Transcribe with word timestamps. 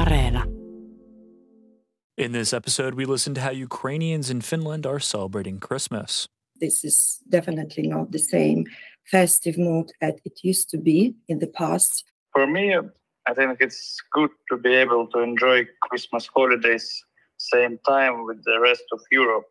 Areena. 0.00 0.42
In 2.16 2.32
this 2.32 2.52
episode, 2.52 2.94
we 2.94 3.04
listen 3.04 3.34
to 3.34 3.40
how 3.40 3.50
Ukrainians 3.50 4.28
in 4.34 4.40
Finland 4.40 4.86
are 4.86 5.00
celebrating 5.00 5.60
Christmas. 5.60 6.28
This 6.60 6.84
is 6.84 6.96
definitely 7.36 7.86
not 7.94 8.10
the 8.10 8.18
same 8.18 8.64
festive 9.10 9.56
mood 9.58 9.86
as 10.00 10.14
it 10.24 10.36
used 10.42 10.66
to 10.70 10.78
be 10.78 11.14
in 11.28 11.38
the 11.38 11.50
past. 11.60 12.04
For 12.32 12.46
me, 12.46 12.64
I 13.30 13.32
think 13.34 13.60
it's 13.60 13.96
good 14.16 14.30
to 14.50 14.56
be 14.56 14.72
able 14.84 15.06
to 15.12 15.18
enjoy 15.20 15.66
Christmas 15.86 16.24
holidays 16.34 16.86
same 17.36 17.78
time 17.86 18.24
with 18.26 18.42
the 18.44 18.58
rest 18.60 18.86
of 18.92 19.00
Europe. 19.10 19.48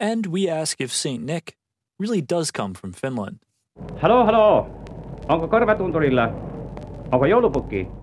And 0.00 0.26
we 0.26 0.48
ask 0.48 0.80
if 0.80 0.92
St. 0.92 1.22
Nick 1.22 1.56
really 1.98 2.20
does 2.20 2.50
come 2.50 2.74
from 2.74 2.92
Finland. 2.92 3.38
Hello, 4.00 4.24
hello. 4.26 4.66
Onko 5.28 5.48
korvatunturilla? 5.48 6.26
Onko 7.12 7.26
joulupukki? 7.26 8.01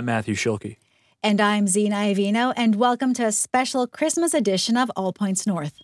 I'm 0.00 0.06
Matthew 0.06 0.34
Schilke. 0.34 0.78
And 1.22 1.42
I'm 1.42 1.66
Zena 1.66 1.96
Iovino, 1.96 2.54
and 2.56 2.76
welcome 2.76 3.12
to 3.12 3.26
a 3.26 3.32
special 3.32 3.86
Christmas 3.86 4.32
edition 4.32 4.78
of 4.78 4.90
All 4.96 5.12
Points 5.12 5.46
North. 5.46 5.74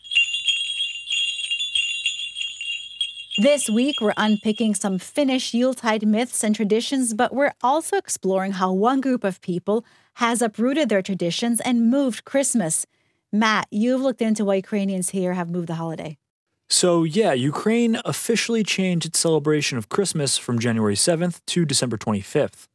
This 3.36 3.68
week, 3.68 4.00
we're 4.00 4.14
unpicking 4.16 4.74
some 4.74 4.98
Finnish 4.98 5.52
Yuletide 5.52 6.06
myths 6.06 6.42
and 6.42 6.56
traditions, 6.56 7.12
but 7.12 7.34
we're 7.34 7.52
also 7.62 7.98
exploring 7.98 8.52
how 8.52 8.72
one 8.72 9.02
group 9.02 9.22
of 9.22 9.42
people 9.42 9.84
has 10.14 10.40
uprooted 10.40 10.88
their 10.88 11.02
traditions 11.02 11.60
and 11.60 11.90
moved 11.90 12.24
Christmas. 12.24 12.86
Matt, 13.30 13.66
you've 13.70 14.00
looked 14.00 14.22
into 14.22 14.46
why 14.46 14.54
Ukrainians 14.54 15.10
here 15.10 15.34
have 15.34 15.50
moved 15.50 15.66
the 15.66 15.74
holiday. 15.74 16.16
So, 16.70 17.04
yeah, 17.04 17.34
Ukraine 17.34 18.00
officially 18.06 18.64
changed 18.64 19.04
its 19.04 19.18
celebration 19.18 19.76
of 19.76 19.90
Christmas 19.90 20.38
from 20.38 20.58
January 20.58 20.96
7th 20.96 21.44
to 21.48 21.66
December 21.66 21.98
25th. 21.98 22.66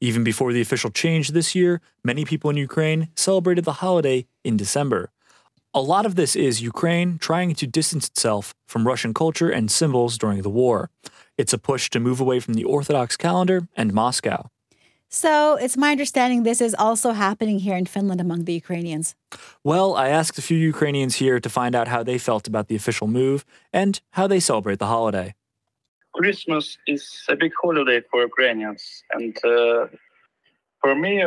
Even 0.00 0.24
before 0.24 0.52
the 0.52 0.60
official 0.60 0.90
change 0.90 1.28
this 1.28 1.54
year, 1.54 1.80
many 2.04 2.24
people 2.24 2.50
in 2.50 2.56
Ukraine 2.56 3.08
celebrated 3.14 3.64
the 3.64 3.80
holiday 3.84 4.26
in 4.44 4.56
December. 4.56 5.10
A 5.72 5.80
lot 5.80 6.06
of 6.06 6.14
this 6.14 6.34
is 6.34 6.62
Ukraine 6.62 7.18
trying 7.18 7.54
to 7.54 7.66
distance 7.66 8.08
itself 8.08 8.54
from 8.66 8.86
Russian 8.86 9.12
culture 9.12 9.50
and 9.50 9.70
symbols 9.70 10.16
during 10.16 10.40
the 10.42 10.48
war. 10.48 10.90
It's 11.36 11.52
a 11.52 11.58
push 11.58 11.90
to 11.90 12.00
move 12.00 12.18
away 12.20 12.40
from 12.40 12.54
the 12.54 12.64
Orthodox 12.64 13.16
calendar 13.16 13.68
and 13.76 13.92
Moscow. 13.92 14.50
So, 15.08 15.54
it's 15.54 15.76
my 15.76 15.92
understanding 15.92 16.42
this 16.42 16.60
is 16.60 16.74
also 16.78 17.12
happening 17.12 17.60
here 17.60 17.76
in 17.76 17.86
Finland 17.86 18.20
among 18.20 18.44
the 18.44 18.52
Ukrainians. 18.54 19.14
Well, 19.62 19.94
I 19.94 20.08
asked 20.08 20.36
a 20.36 20.42
few 20.42 20.58
Ukrainians 20.58 21.16
here 21.16 21.38
to 21.38 21.48
find 21.48 21.76
out 21.76 21.88
how 21.88 22.02
they 22.02 22.18
felt 22.18 22.48
about 22.48 22.66
the 22.66 22.74
official 22.74 23.06
move 23.06 23.44
and 23.72 24.00
how 24.10 24.26
they 24.26 24.40
celebrate 24.40 24.80
the 24.80 24.86
holiday. 24.86 25.35
Christmas 26.16 26.78
is 26.86 27.04
a 27.28 27.36
big 27.36 27.52
holiday 27.62 28.00
for 28.10 28.22
Ukrainians, 28.22 28.82
and 29.12 29.36
uh, 29.44 29.86
for 30.80 30.94
me, 30.94 31.24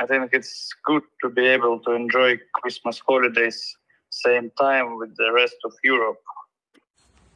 I 0.00 0.06
think 0.06 0.30
it's 0.32 0.70
good 0.84 1.02
to 1.22 1.28
be 1.28 1.46
able 1.46 1.78
to 1.80 1.90
enjoy 1.92 2.38
Christmas 2.54 2.98
holidays 3.06 3.76
same 4.10 4.50
time 4.58 4.98
with 4.98 5.16
the 5.16 5.30
rest 5.32 5.56
of 5.64 5.72
Europe. 5.84 6.20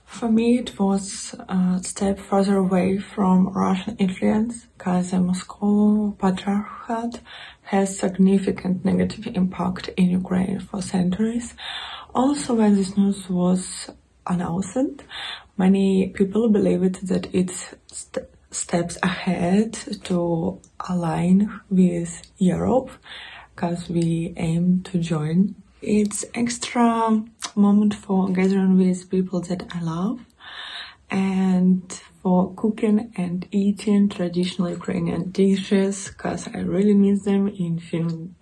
For 0.06 0.30
me, 0.30 0.58
it 0.58 0.78
was 0.78 1.34
a 1.48 1.80
step 1.82 2.18
further 2.18 2.56
away 2.56 2.98
from 2.98 3.48
Russian 3.48 3.96
influence 3.96 4.66
because 4.76 5.10
the 5.10 5.20
Moscow 5.20 6.16
Patriarchate 6.18 7.20
has 7.62 7.98
significant 7.98 8.84
negative 8.84 9.26
impact 9.34 9.88
in 9.96 10.06
Ukraine 10.10 10.60
for 10.60 10.80
centuries. 10.82 11.54
Also, 12.14 12.54
when 12.54 12.76
this 12.76 12.96
news 12.96 13.28
was 13.28 13.90
announced, 14.26 15.02
many 15.56 16.08
people 16.08 16.48
believed 16.48 17.06
that 17.08 17.28
it's 17.32 17.74
st- 17.86 18.26
steps 18.50 18.96
ahead 19.02 19.72
to 20.04 20.60
align 20.88 21.60
with 21.70 22.22
Europe 22.38 22.90
because 23.54 23.88
we 23.88 24.32
aim 24.36 24.82
to 24.82 24.98
join 24.98 25.54
it's 25.86 26.24
extra 26.34 27.22
moment 27.54 27.94
for 27.94 28.28
gathering 28.30 28.78
with 28.78 29.10
people 29.10 29.40
that 29.42 29.64
I 29.70 29.80
love 29.82 30.20
and 31.10 31.92
for 32.22 32.54
cooking 32.54 33.12
and 33.16 33.46
eating 33.50 34.08
traditional 34.08 34.70
Ukrainian 34.70 35.30
dishes 35.30 36.08
because 36.08 36.48
I 36.48 36.60
really 36.60 36.94
miss 36.94 37.24
them 37.24 37.48
in 37.48 37.78
Finland. 37.78 38.34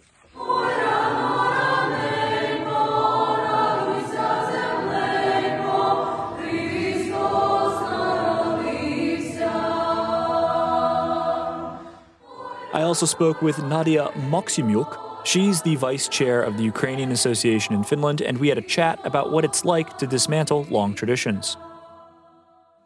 I 12.74 12.82
also 12.82 13.04
spoke 13.04 13.42
with 13.42 13.62
Nadia 13.62 14.08
Maksymiuk. 14.30 14.98
She's 15.24 15.60
the 15.60 15.76
vice 15.76 16.08
chair 16.08 16.42
of 16.42 16.56
the 16.56 16.62
Ukrainian 16.64 17.12
Association 17.12 17.74
in 17.74 17.84
Finland, 17.84 18.22
and 18.22 18.38
we 18.38 18.48
had 18.48 18.56
a 18.56 18.62
chat 18.62 18.98
about 19.04 19.30
what 19.30 19.44
it's 19.44 19.64
like 19.64 19.98
to 19.98 20.06
dismantle 20.06 20.64
long 20.70 20.94
traditions. 20.94 21.58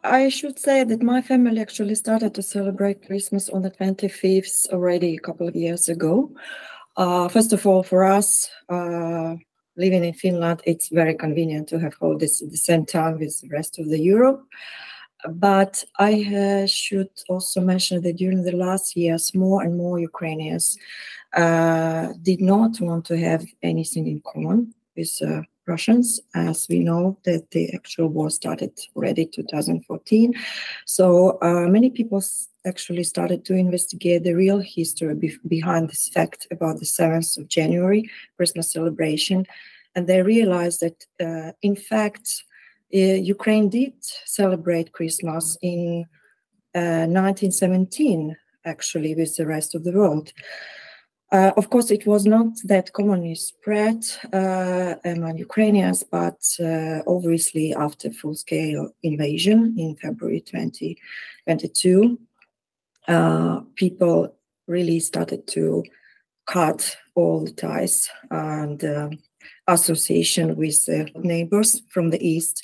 I 0.03 0.27
should 0.27 0.59
say 0.59 0.83
that 0.83 1.01
my 1.01 1.21
family 1.21 1.61
actually 1.61 1.95
started 1.95 2.35
to 2.35 2.41
celebrate 2.41 3.05
Christmas 3.07 3.49
on 3.49 3.61
the 3.61 3.71
25th 3.71 4.67
already 4.73 5.15
a 5.15 5.19
couple 5.19 5.47
of 5.47 5.55
years 5.55 5.87
ago. 5.87 6.31
Uh, 6.97 7.29
first 7.29 7.53
of 7.53 7.65
all, 7.65 7.81
for 7.81 8.03
us, 8.03 8.49
uh, 8.69 9.35
living 9.77 10.03
in 10.03 10.13
Finland, 10.13 10.61
it's 10.65 10.89
very 10.89 11.15
convenient 11.15 11.69
to 11.69 11.79
have 11.79 11.95
all 12.01 12.17
this 12.17 12.41
at 12.41 12.51
the 12.51 12.57
same 12.57 12.85
time 12.85 13.19
with 13.19 13.39
the 13.39 13.49
rest 13.49 13.79
of 13.79 13.87
the 13.89 13.99
Europe. 13.99 14.43
But 15.27 15.83
I 15.97 16.63
uh, 16.63 16.67
should 16.67 17.09
also 17.27 17.61
mention 17.61 18.01
that 18.03 18.17
during 18.17 18.43
the 18.43 18.55
last 18.55 18.95
years, 18.95 19.33
more 19.33 19.63
and 19.63 19.75
more 19.75 19.99
Ukrainians 19.99 20.77
uh, 21.35 22.13
did 22.21 22.41
not 22.41 22.79
want 22.79 23.05
to 23.05 23.17
have 23.17 23.45
anything 23.63 24.07
in 24.07 24.21
common 24.21 24.73
with 24.95 25.11
uh, 25.21 25.41
Russians, 25.67 26.21
as 26.33 26.67
we 26.69 26.79
know 26.79 27.17
that 27.25 27.51
the 27.51 27.73
actual 27.73 28.07
war 28.07 28.29
started 28.29 28.71
already 28.95 29.25
2014. 29.25 30.33
So 30.85 31.37
uh, 31.41 31.67
many 31.67 31.89
people 31.89 32.23
actually 32.65 33.03
started 33.03 33.43
to 33.45 33.53
investigate 33.53 34.23
the 34.23 34.33
real 34.33 34.59
history 34.59 35.13
be- 35.15 35.37
behind 35.47 35.89
this 35.89 36.09
fact 36.09 36.47
about 36.51 36.79
the 36.79 36.85
7th 36.85 37.37
of 37.37 37.47
January 37.47 38.09
Christmas 38.37 38.71
celebration, 38.71 39.45
and 39.95 40.07
they 40.07 40.21
realized 40.21 40.81
that 40.81 41.05
uh, 41.19 41.51
in 41.61 41.75
fact 41.75 42.43
Ukraine 42.89 43.69
did 43.69 43.93
celebrate 44.25 44.93
Christmas 44.93 45.57
in 45.61 46.05
1917, 46.73 48.35
actually, 48.65 49.15
with 49.15 49.35
the 49.35 49.45
rest 49.45 49.75
of 49.75 49.83
the 49.83 49.91
world. 49.91 50.31
Uh, 51.29 51.51
of 51.57 51.69
course, 51.69 51.91
it 51.91 52.07
was 52.07 52.25
not 52.25 52.47
that 52.63 52.93
commonly 52.93 53.35
spread 53.35 54.01
uh, 54.31 54.95
among 55.03 55.37
Ukrainians, 55.37 56.01
but 56.03 56.41
uh, 56.61 57.01
obviously 57.05 57.73
after 57.73 58.09
full-scale 58.11 58.91
invasion 59.03 59.75
in 59.77 59.97
February 59.97 60.39
2022, 60.39 62.17
people 63.75 64.33
really 64.67 64.99
started 65.01 65.45
to 65.47 65.83
cut 66.45 66.95
all 67.15 67.45
ties 67.47 68.09
and 68.31 68.81
association 69.67 70.55
with 70.55 70.87
neighbors 71.15 71.81
from 71.89 72.09
the 72.09 72.27
east. 72.27 72.63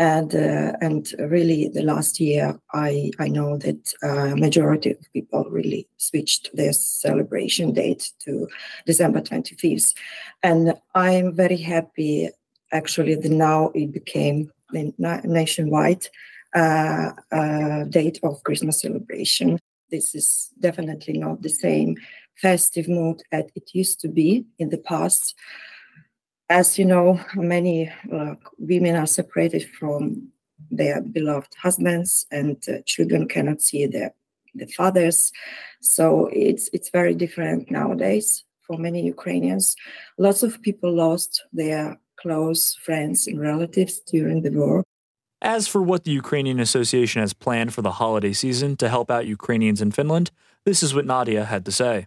And 0.00 0.34
uh, 0.34 0.72
and 0.80 1.06
really 1.20 1.68
the 1.68 1.82
last 1.82 2.18
year 2.18 2.58
i 2.72 3.12
i 3.20 3.28
know 3.28 3.56
that 3.58 3.94
uh, 4.02 4.34
majority 4.34 4.90
of 4.90 5.12
people 5.12 5.44
really 5.50 5.86
switched 5.98 6.50
their 6.52 6.72
celebration 6.72 7.72
date 7.72 8.10
to 8.24 8.48
december 8.86 9.20
25th 9.20 9.94
and 10.42 10.74
i'm 10.96 11.32
very 11.32 11.56
happy 11.56 12.28
actually 12.72 13.14
that 13.14 13.30
now 13.30 13.70
it 13.72 13.92
became 13.92 14.50
the 14.72 14.92
nationwide 15.24 16.06
uh, 16.54 17.10
uh, 17.32 17.84
date 17.84 18.18
of 18.22 18.42
christmas 18.42 18.80
celebration. 18.80 19.58
This 19.90 20.14
is 20.14 20.50
definitely 20.58 21.18
not 21.18 21.42
the 21.42 21.48
same 21.48 21.96
festive 22.40 22.88
mood 22.88 23.22
as 23.30 23.44
it 23.54 23.70
used 23.72 24.00
to 24.00 24.08
be 24.08 24.44
in 24.58 24.70
the 24.70 24.78
past 24.78 25.34
as 26.48 26.78
you 26.78 26.84
know, 26.84 27.20
many 27.34 27.90
uh, 28.12 28.34
women 28.58 28.96
are 28.96 29.06
separated 29.06 29.68
from 29.78 30.28
their 30.70 31.00
beloved 31.00 31.54
husbands, 31.62 32.26
and 32.30 32.62
uh, 32.68 32.78
children 32.86 33.28
cannot 33.28 33.60
see 33.62 33.86
their 33.86 34.14
the 34.54 34.66
fathers. 34.66 35.32
So 35.80 36.28
it's 36.32 36.70
it's 36.72 36.90
very 36.90 37.14
different 37.14 37.70
nowadays 37.70 38.44
for 38.66 38.78
many 38.78 39.02
Ukrainians. 39.04 39.76
Lots 40.18 40.42
of 40.42 40.62
people 40.62 40.92
lost 40.92 41.42
their 41.52 41.98
close 42.16 42.74
friends 42.76 43.26
and 43.26 43.40
relatives 43.40 44.00
during 44.00 44.42
the 44.42 44.50
war. 44.50 44.84
As 45.42 45.68
for 45.68 45.82
what 45.82 46.04
the 46.04 46.10
Ukrainian 46.12 46.58
Association 46.60 47.20
has 47.20 47.34
planned 47.34 47.74
for 47.74 47.82
the 47.82 47.92
holiday 47.92 48.32
season 48.32 48.76
to 48.76 48.88
help 48.88 49.10
out 49.10 49.26
Ukrainians 49.26 49.82
in 49.82 49.90
Finland, 49.90 50.30
this 50.64 50.82
is 50.82 50.94
what 50.94 51.04
Nadia 51.04 51.44
had 51.44 51.64
to 51.66 51.72
say. 51.72 52.06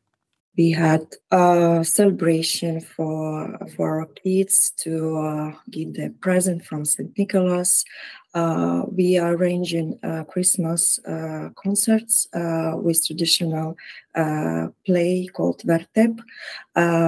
We 0.57 0.71
had 0.71 1.06
a 1.30 1.86
celebration 1.86 2.81
for 2.81 3.59
for 3.75 4.00
our 4.00 4.07
kids 4.07 4.74
to 4.77 5.18
uh, 5.18 5.51
give 5.69 5.94
them 5.94 6.15
present 6.19 6.65
from 6.65 6.83
St. 6.83 7.15
Nicholas. 7.15 7.86
Uh, 8.33 8.81
we 8.92 9.19
are 9.19 9.33
arranging 9.33 10.00
uh, 10.01 10.24
Christmas 10.24 11.00
uh, 11.06 11.50
concerts 11.56 12.27
uh, 12.33 12.74
with 12.75 13.06
traditional 13.06 13.77
uh, 14.15 14.69
play 14.83 15.27
called 15.27 15.62
Vertep. 15.62 16.18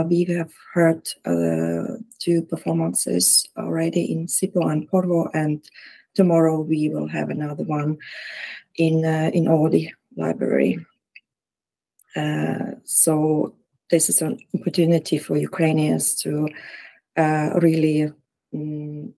we 0.09 0.25
have 0.25 0.53
heard 0.73 1.01
two 2.19 2.43
performances 2.43 3.47
already 3.57 4.11
in 4.11 4.27
Sipoo 4.27 4.71
and 4.71 4.87
Porvoo, 4.87 5.27
and 5.33 5.67
tomorrow 6.13 6.61
we 6.61 6.89
will 6.89 7.07
have 7.07 7.29
another 7.31 7.63
one 7.63 7.97
in 8.75 9.03
in 9.33 9.45
Oodi 9.45 9.89
Library. 10.15 10.85
Uh, 12.19 12.75
so 12.83 13.55
this 13.91 14.09
is 14.09 14.21
an 14.21 14.37
opportunity 14.55 15.17
for 15.17 15.37
Ukrainians 15.37 16.15
to 16.21 16.31
uh, 17.17 17.49
really 17.65 18.11
um, 18.53 19.13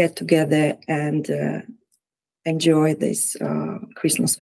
get 0.00 0.16
together 0.16 0.78
and 0.88 1.30
uh, 1.30 1.60
enjoy 2.44 2.94
this 2.94 3.36
Christmas. 3.96 4.38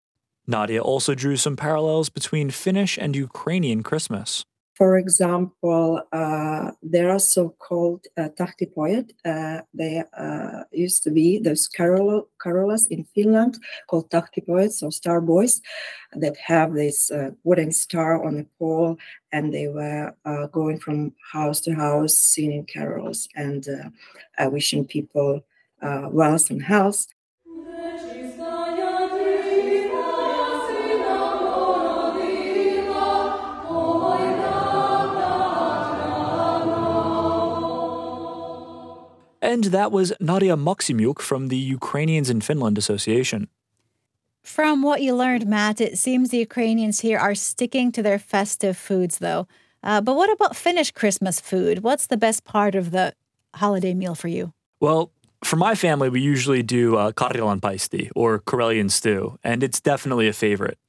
Nadia 0.48 0.82
also 0.82 1.14
drew 1.14 1.36
some 1.36 1.56
parallels 1.56 2.10
between 2.10 2.50
Finnish 2.50 2.98
and 2.98 3.16
Ukrainian 3.16 3.84
Christmas. 3.84 4.46
For 4.78 4.98
example, 5.00 6.04
uh, 6.14 6.72
there 6.84 7.10
are 7.10 7.18
so-called 7.20 8.06
uh, 8.16 8.30
tahtipoet. 8.38 9.10
Uh, 9.26 9.62
they 9.74 10.04
uh, 10.16 10.66
used 10.72 11.02
to 11.04 11.10
be 11.10 11.40
those 11.40 11.68
carol- 11.68 12.28
carollers 12.40 12.86
in 12.92 13.04
Finland 13.16 13.58
called 13.88 14.12
tahtipoets 14.12 14.84
or 14.84 14.92
star 14.92 15.20
boys 15.20 15.62
that 16.14 16.38
have 16.38 16.76
this 16.76 17.10
uh, 17.10 17.32
wooden 17.44 17.72
star 17.72 18.24
on 18.24 18.38
a 18.38 18.46
pole, 18.60 18.98
and 19.32 19.52
they 19.52 19.68
were 19.68 20.14
uh, 20.26 20.46
going 20.48 20.80
from 20.80 21.12
house 21.34 21.60
to 21.62 21.74
house 21.74 22.16
singing 22.16 22.66
carols 22.66 23.28
and 23.36 23.68
wishing 24.52 24.86
people 24.86 25.44
wealth 25.82 26.52
and 26.52 26.62
health. 26.62 27.08
And 39.42 39.66
that 39.66 39.92
was 39.92 40.14
Nadia 40.20 40.56
Maksymyuk 40.56 41.20
from 41.22 41.48
the 41.50 41.58
Ukrainians 41.58 42.30
in 42.30 42.42
Finland 42.42 42.78
Association. 42.78 43.48
From 44.42 44.82
what 44.82 45.02
you 45.02 45.14
learned, 45.14 45.46
Matt, 45.46 45.82
it 45.82 45.98
seems 45.98 46.30
the 46.30 46.38
Ukrainians 46.38 47.02
here 47.02 47.20
are 47.20 47.36
sticking 47.36 47.92
to 47.92 48.02
their 48.02 48.18
festive 48.18 48.78
foods, 48.78 49.18
though. 49.20 49.48
Uh, 49.84 50.02
but 50.02 50.16
what 50.16 50.32
about 50.32 50.56
Finnish 50.56 50.92
Christmas 50.92 51.40
food? 51.40 51.84
What's 51.84 52.08
the 52.08 52.18
best 52.18 52.44
part 52.46 52.74
of 52.74 52.92
the 52.92 53.14
holiday 53.56 53.94
meal 53.94 54.16
for 54.16 54.30
you? 54.30 54.54
Well, 54.80 55.12
for 55.44 55.58
my 55.58 55.76
family, 55.76 56.10
we 56.10 56.22
usually 56.22 56.64
do 56.64 56.96
uh, 56.96 57.12
karjalan 57.12 57.60
paisti 57.60 58.10
or 58.16 58.40
Karelian 58.40 58.90
stew, 58.90 59.38
and 59.44 59.64
it's 59.64 59.80
definitely 59.80 60.28
a 60.28 60.34
favorite. 60.34 60.80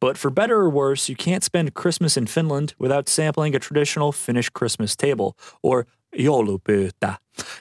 But 0.00 0.16
for 0.16 0.30
better 0.30 0.56
or 0.56 0.70
worse, 0.70 1.08
you 1.10 1.16
can't 1.16 1.44
spend 1.44 1.74
Christmas 1.74 2.16
in 2.16 2.26
Finland 2.26 2.74
without 2.78 3.08
sampling 3.08 3.54
a 3.54 3.58
traditional 3.58 4.12
Finnish 4.12 4.48
Christmas 4.48 4.96
table, 4.96 5.36
or 5.62 5.86
joulupöytä. 6.16 7.18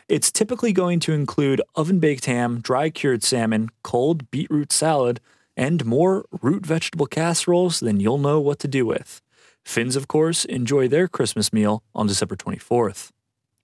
It's 0.10 0.32
typically 0.32 0.74
going 0.74 1.00
to 1.02 1.14
include 1.14 1.62
oven 1.76 2.00
baked 2.00 2.26
ham, 2.26 2.60
dry 2.62 2.90
cured 2.90 3.24
salmon, 3.24 3.70
cold 3.84 4.30
beetroot 4.32 4.72
salad, 4.72 5.20
and 5.56 5.86
more 5.86 6.26
root 6.42 6.66
vegetable 6.66 7.06
casseroles 7.08 7.80
than 7.80 8.00
you'll 8.00 8.18
know 8.18 8.40
what 8.40 8.60
to 8.60 8.68
do 8.68 8.86
with. 8.86 9.22
Finns, 9.66 9.96
of 9.96 10.08
course, 10.08 10.46
enjoy 10.46 10.88
their 10.88 11.08
Christmas 11.08 11.54
meal 11.54 11.84
on 11.94 12.08
December 12.08 12.36
24th. 12.36 13.12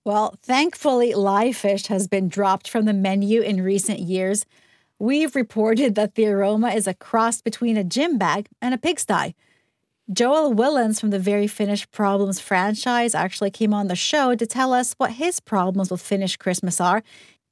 Well, 0.04 0.36
thankfully, 0.42 1.14
live 1.14 1.56
fish 1.56 1.86
has 1.88 2.06
been 2.06 2.28
dropped 2.28 2.68
from 2.68 2.84
the 2.84 2.92
menu 2.92 3.40
in 3.40 3.60
recent 3.60 3.98
years. 3.98 4.46
We've 5.00 5.34
reported 5.34 5.96
that 5.96 6.14
the 6.14 6.28
aroma 6.28 6.70
is 6.70 6.86
a 6.86 6.94
cross 6.94 7.42
between 7.42 7.76
a 7.76 7.82
gym 7.82 8.16
bag 8.18 8.46
and 8.62 8.72
a 8.72 8.78
pigsty. 8.78 9.34
Joel 10.12 10.54
Willans 10.54 11.00
from 11.00 11.10
the 11.10 11.18
Very 11.18 11.48
Finnish 11.48 11.90
Problems 11.90 12.38
franchise 12.38 13.12
actually 13.12 13.50
came 13.50 13.74
on 13.74 13.88
the 13.88 13.96
show 13.96 14.36
to 14.36 14.46
tell 14.46 14.72
us 14.72 14.94
what 14.98 15.12
his 15.12 15.40
problems 15.40 15.90
with 15.90 16.00
Finnish 16.00 16.36
Christmas 16.36 16.80
are, 16.80 17.02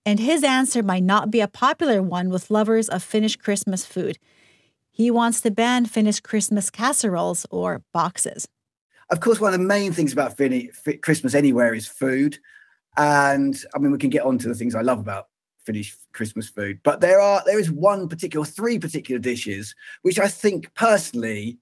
and 0.06 0.20
his 0.20 0.44
answer 0.44 0.80
might 0.80 1.02
not 1.02 1.32
be 1.32 1.40
a 1.40 1.48
popular 1.48 2.00
one 2.00 2.28
with 2.28 2.52
lovers 2.52 2.88
of 2.88 3.02
Finnish 3.02 3.34
Christmas 3.34 3.84
food. 3.84 4.18
He 4.92 5.10
wants 5.10 5.40
to 5.40 5.50
ban 5.50 5.86
Finnish 5.86 6.20
Christmas 6.20 6.70
casseroles 6.70 7.44
or 7.50 7.82
boxes. 7.92 8.46
Of 9.10 9.18
course, 9.18 9.40
one 9.40 9.52
of 9.52 9.58
the 9.58 9.66
main 9.66 9.92
things 9.92 10.12
about 10.12 10.36
Finnish, 10.36 10.68
Christmas 11.02 11.34
anywhere 11.34 11.74
is 11.74 11.88
food. 11.88 12.38
And 12.96 13.60
I 13.74 13.80
mean, 13.80 13.90
we 13.90 13.98
can 13.98 14.10
get 14.10 14.22
on 14.22 14.38
to 14.38 14.46
the 14.46 14.54
things 14.54 14.76
I 14.76 14.82
love 14.82 15.00
about 15.00 15.26
Finnish 15.66 15.96
Christmas 16.12 16.48
food, 16.48 16.78
but 16.84 17.00
there 17.00 17.20
are 17.20 17.42
there 17.46 17.58
is 17.58 17.72
one 17.72 18.08
particular, 18.08 18.46
three 18.46 18.78
particular 18.78 19.18
dishes 19.18 19.74
which 20.02 20.20
I 20.20 20.28
think 20.28 20.72
personally 20.74 21.58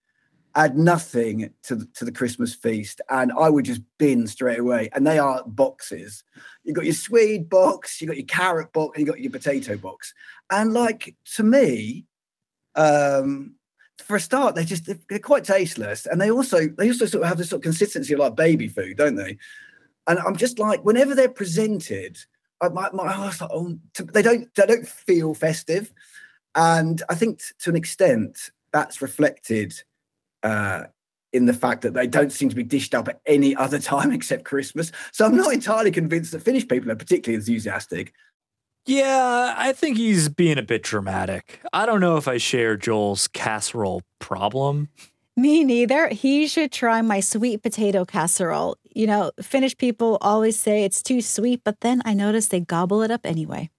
add 0.55 0.77
nothing 0.77 1.53
to 1.65 1.77
the, 1.77 1.87
to 1.95 2.05
the 2.05 2.13
Christmas 2.13 2.55
feast, 2.55 3.01
and 3.09 3.33
I 3.33 3.49
would 3.49 3.65
just 3.65 3.83
bin 3.99 4.27
straight 4.27 4.59
away. 4.59 4.91
And 4.93 5.07
they 5.07 5.19
are 5.19 5.43
boxes. 5.47 6.25
You 6.65 6.75
got 6.75 6.85
your 6.85 6.95
Swede 6.95 7.49
box, 7.49 8.01
you 8.01 8.07
got 8.07 8.17
your 8.17 8.27
carrot 8.27 8.73
box, 8.73 8.97
and 8.97 9.07
you 9.07 9.13
got 9.13 9.21
your 9.21 9.33
potato 9.33 9.77
box. 9.77 10.15
And 10.51 10.73
like 10.73 11.15
to 11.37 11.43
me, 11.43 12.07
um, 12.75 13.55
for 13.99 14.17
a 14.17 14.21
start, 14.21 14.55
they're 14.55 14.65
just 14.65 14.89
they're 15.09 15.19
quite 15.19 15.45
tasteless, 15.45 16.07
and 16.07 16.21
they 16.21 16.31
also 16.31 16.69
they 16.69 16.89
also 16.89 17.07
sort 17.07 17.23
of 17.23 17.29
have 17.29 17.39
this 17.39 17.51
sort 17.51 17.61
of 17.61 17.65
consistency 17.65 18.13
of 18.13 18.21
like 18.21 18.37
baby 18.37 18.69
food, 18.69 18.97
don't 18.97 19.17
they? 19.17 19.39
And 20.07 20.19
I'm 20.19 20.37
just 20.37 20.59
like, 20.59 20.85
whenever 20.85 21.15
they're 21.15 21.29
presented, 21.29 22.19
I, 22.61 22.69
my, 22.69 22.91
my 22.93 23.17
like, 23.17 23.41
oh, 23.43 23.79
they 24.13 24.23
don't 24.23 24.53
they 24.55 24.67
don't 24.67 24.87
feel 24.87 25.35
festive, 25.35 25.93
and 26.55 27.03
I 27.09 27.15
think 27.15 27.39
t- 27.39 27.55
to 27.61 27.71
an 27.71 27.77
extent 27.77 28.51
that's 28.73 29.03
reflected 29.03 29.75
uh, 30.43 30.85
in 31.33 31.47
the 31.47 31.55
fact 31.55 31.83
that 31.83 31.95
they 31.95 32.07
don't 32.07 32.33
seem 32.33 32.49
to 32.49 32.57
be 32.57 32.63
dished 32.63 32.95
up 32.95 33.09
at 33.09 33.21
any 33.27 33.57
other 33.57 33.79
time 33.79 34.13
except 34.19 34.45
Christmas. 34.45 34.93
So 35.13 35.25
I'm 35.25 35.37
not 35.37 35.53
entirely 35.53 35.91
convinced 35.91 36.33
that 36.33 36.43
Finnish 36.43 36.69
people 36.69 36.91
are 36.91 36.97
particularly 36.97 37.41
enthusiastic. 37.41 38.13
Yeah, 38.85 39.55
I 39.57 39.73
think 39.73 39.97
he's 39.97 40.29
being 40.29 40.59
a 40.59 40.63
bit 40.63 40.83
dramatic. 40.83 41.61
I 41.73 41.87
don't 41.87 42.01
know 42.01 42.17
if 42.17 42.27
I 42.27 42.39
share 42.39 42.77
Joel's 42.77 43.29
casserole 43.29 44.03
problem. 44.19 44.89
Me 45.37 45.65
neither. 45.65 46.09
He 46.09 46.47
should 46.47 46.73
try 46.73 47.01
my 47.01 47.21
sweet 47.21 47.63
potato 47.63 48.05
casserole. 48.05 48.77
You 48.95 49.07
know, 49.07 49.31
Finnish 49.41 49.77
people 49.79 50.19
always 50.21 50.59
say 50.59 50.85
it's 50.85 51.03
too 51.03 51.23
sweet, 51.23 51.63
but 51.65 51.81
then 51.81 52.03
I 52.05 52.13
notice 52.13 52.49
they 52.49 52.61
gobble 52.61 53.03
it 53.03 53.11
up 53.11 53.25
anyway. 53.25 53.71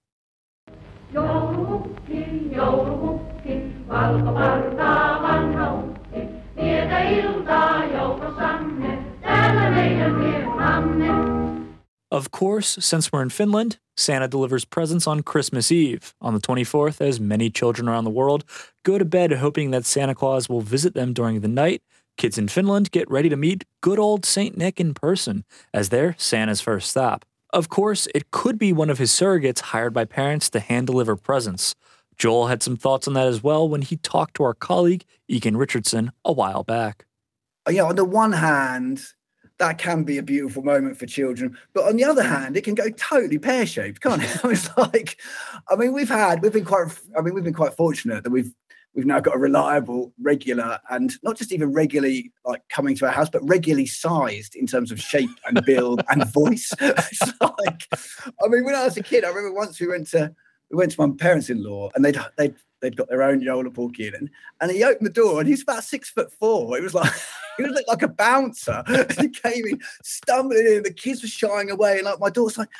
Of 12.14 12.30
course, 12.30 12.78
since 12.80 13.10
we're 13.10 13.22
in 13.22 13.30
Finland, 13.30 13.78
Santa 13.96 14.28
delivers 14.28 14.64
presents 14.64 15.06
on 15.06 15.22
Christmas 15.22 15.72
Eve, 15.72 16.14
on 16.20 16.32
the 16.32 16.40
24th, 16.40 17.00
as 17.00 17.18
many 17.18 17.50
children 17.50 17.88
around 17.88 18.04
the 18.04 18.10
world 18.10 18.44
go 18.84 18.98
to 18.98 19.04
bed 19.04 19.32
hoping 19.32 19.70
that 19.70 19.84
Santa 19.84 20.14
Claus 20.14 20.48
will 20.48 20.60
visit 20.60 20.94
them 20.94 21.12
during 21.12 21.40
the 21.40 21.48
night. 21.48 21.82
Kids 22.16 22.38
in 22.38 22.46
Finland 22.46 22.92
get 22.92 23.10
ready 23.10 23.28
to 23.28 23.36
meet 23.36 23.64
good 23.80 23.98
old 23.98 24.24
St. 24.24 24.56
Nick 24.56 24.78
in 24.78 24.94
person 24.94 25.44
as 25.72 25.88
their 25.88 26.14
Santa's 26.16 26.60
first 26.60 26.88
stop. 26.88 27.24
Of 27.50 27.68
course, 27.68 28.06
it 28.14 28.30
could 28.30 28.58
be 28.58 28.72
one 28.72 28.90
of 28.90 28.98
his 28.98 29.10
surrogates 29.10 29.60
hired 29.60 29.92
by 29.92 30.04
parents 30.04 30.48
to 30.50 30.60
hand 30.60 30.86
deliver 30.86 31.16
presents. 31.16 31.74
Joel 32.16 32.46
had 32.46 32.62
some 32.62 32.76
thoughts 32.76 33.08
on 33.08 33.14
that 33.14 33.26
as 33.26 33.42
well 33.42 33.68
when 33.68 33.82
he 33.82 33.96
talked 33.96 34.34
to 34.36 34.44
our 34.44 34.54
colleague, 34.54 35.04
Egan 35.26 35.56
Richardson, 35.56 36.12
a 36.24 36.32
while 36.32 36.62
back. 36.62 37.06
You 37.68 37.78
know, 37.78 37.86
on 37.88 37.96
the 37.96 38.04
one 38.04 38.32
hand, 38.32 39.02
that 39.58 39.78
can 39.78 40.02
be 40.02 40.18
a 40.18 40.22
beautiful 40.22 40.62
moment 40.62 40.96
for 40.96 41.06
children. 41.06 41.56
But 41.72 41.84
on 41.84 41.96
the 41.96 42.04
other 42.04 42.22
hand, 42.22 42.56
it 42.56 42.64
can 42.64 42.74
go 42.74 42.90
totally 42.90 43.38
pear 43.38 43.66
shaped, 43.66 44.00
can't 44.00 44.22
it? 44.22 44.40
it's 44.44 44.76
like, 44.76 45.18
I 45.70 45.76
mean, 45.76 45.92
we've 45.92 46.08
had, 46.08 46.42
we've 46.42 46.52
been 46.52 46.64
quite, 46.64 46.88
I 47.16 47.20
mean, 47.20 47.34
we've 47.34 47.44
been 47.44 47.54
quite 47.54 47.74
fortunate 47.74 48.24
that 48.24 48.30
we've, 48.30 48.52
we've 48.94 49.06
now 49.06 49.20
got 49.20 49.36
a 49.36 49.38
reliable, 49.38 50.12
regular, 50.20 50.78
and 50.90 51.14
not 51.22 51.36
just 51.36 51.52
even 51.52 51.72
regularly 51.72 52.32
like 52.44 52.62
coming 52.68 52.96
to 52.96 53.06
our 53.06 53.12
house, 53.12 53.30
but 53.30 53.46
regularly 53.48 53.86
sized 53.86 54.56
in 54.56 54.66
terms 54.66 54.90
of 54.90 55.00
shape 55.00 55.30
and 55.46 55.64
build 55.64 56.02
and 56.08 56.26
voice. 56.32 56.72
it's 56.80 57.40
like, 57.40 57.88
I 58.44 58.48
mean, 58.48 58.64
when 58.64 58.74
I 58.74 58.84
was 58.84 58.96
a 58.96 59.02
kid, 59.02 59.24
I 59.24 59.28
remember 59.28 59.52
once 59.52 59.80
we 59.80 59.86
went 59.86 60.08
to, 60.08 60.34
we 60.70 60.78
went 60.78 60.92
to 60.92 61.06
my 61.06 61.14
parents-in-law 61.16 61.90
and 61.94 62.04
they'd 62.04 62.18
they'd 62.36 62.54
they'd 62.84 62.96
got 62.96 63.08
their 63.08 63.22
own 63.22 63.40
Yola 63.40 63.70
in, 63.70 64.14
and, 64.14 64.30
and 64.60 64.70
he 64.70 64.84
opened 64.84 65.06
the 65.06 65.12
door 65.12 65.40
and 65.40 65.48
he's 65.48 65.62
about 65.62 65.84
six 65.84 66.10
foot 66.10 66.32
four. 66.32 66.76
It 66.76 66.82
was 66.82 66.94
like 66.94 67.12
he 67.56 67.64
looked 67.64 67.88
like 67.88 68.02
a 68.02 68.08
bouncer. 68.08 68.82
he 69.20 69.28
came 69.28 69.66
in 69.66 69.80
stumbling 70.02 70.66
in, 70.66 70.82
the 70.82 70.92
kids 70.92 71.22
were 71.22 71.28
shying 71.28 71.70
away, 71.70 71.96
and 71.96 72.04
like 72.04 72.20
my 72.20 72.30
daughter's 72.30 72.58
like. 72.58 72.70